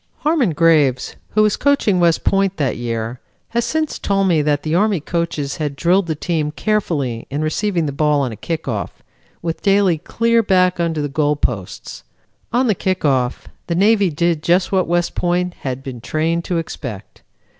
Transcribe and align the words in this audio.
Harmon 0.21 0.49
Graves, 0.49 1.15
who 1.35 1.43
was 1.43 1.55
coaching 1.57 1.99
West 1.99 2.23
Point 2.23 2.57
that 2.57 2.75
year, 2.75 3.21
has 3.49 3.65
since 3.65 3.99
told 3.99 4.27
me 4.27 4.41
that 4.41 4.63
the 4.63 4.73
Army 4.73 4.99
coaches 4.99 5.57
had 5.57 5.75
drilled 5.75 6.07
the 6.07 6.15
team 6.15 6.49
carefully 6.51 7.27
in 7.29 7.43
receiving 7.43 7.85
the 7.85 7.91
ball 7.91 8.21
on 8.21 8.31
a 8.31 8.35
kick 8.35 8.67
off 8.67 9.03
with 9.43 9.61
Daly 9.61 9.99
clear 9.99 10.41
back 10.41 10.79
under 10.79 11.03
the 11.03 11.07
goal 11.07 11.35
posts. 11.35 12.03
On 12.51 12.65
the 12.65 12.73
kick 12.73 13.05
off, 13.05 13.47
the 13.67 13.75
Navy 13.75 14.09
did 14.09 14.41
just 14.41 14.71
what 14.71 14.87
West 14.87 15.13
Point 15.13 15.53
had 15.59 15.83
been 15.83 16.01
trained 16.01 16.43
to 16.45 16.57
expect. 16.57 17.21